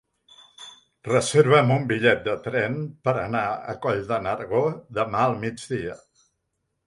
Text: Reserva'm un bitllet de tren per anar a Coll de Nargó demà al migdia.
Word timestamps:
Reserva'm 1.07 1.73
un 1.75 1.83
bitllet 1.91 2.23
de 2.29 2.33
tren 2.47 2.79
per 3.07 3.13
anar 3.25 3.43
a 3.73 3.77
Coll 3.83 4.01
de 4.13 4.19
Nargó 4.29 4.63
demà 5.01 5.21
al 5.27 5.37
migdia. 5.45 5.99